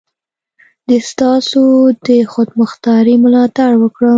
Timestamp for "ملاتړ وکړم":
3.23-4.09